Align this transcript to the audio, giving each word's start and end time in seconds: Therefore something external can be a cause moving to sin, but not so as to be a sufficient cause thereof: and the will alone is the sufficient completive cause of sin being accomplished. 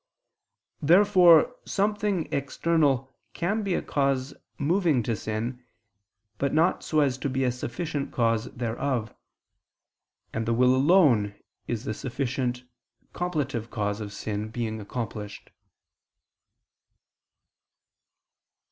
Therefore 0.81 1.55
something 1.63 2.27
external 2.33 3.11
can 3.33 3.61
be 3.61 3.75
a 3.75 3.83
cause 3.83 4.33
moving 4.57 5.03
to 5.03 5.15
sin, 5.15 5.63
but 6.39 6.55
not 6.55 6.81
so 6.83 7.01
as 7.01 7.19
to 7.19 7.29
be 7.29 7.43
a 7.43 7.51
sufficient 7.51 8.11
cause 8.11 8.45
thereof: 8.45 9.13
and 10.33 10.47
the 10.47 10.55
will 10.55 10.75
alone 10.75 11.35
is 11.67 11.83
the 11.83 11.93
sufficient 11.93 12.63
completive 13.13 13.69
cause 13.69 14.01
of 14.01 14.11
sin 14.11 14.49
being 14.49 14.81
accomplished. 14.81 15.51